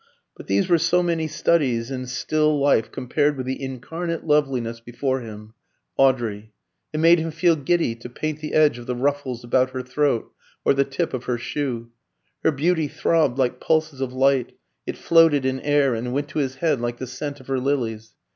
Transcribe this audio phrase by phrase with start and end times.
[0.35, 5.19] But these were so many studies in still life compared with the incarnate loveliness before
[5.21, 5.53] him
[5.95, 6.53] Audrey:
[6.91, 10.31] it made him feel giddy to paint the edge of the ruffles about her throat,
[10.65, 11.91] or the tip of her shoe.
[12.43, 14.53] Her beauty throbbed like pulses of light,
[14.87, 18.15] it floated in air and went to his head like the scent of her lilies.